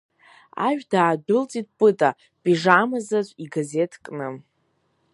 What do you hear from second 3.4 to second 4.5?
игазеҭ кны.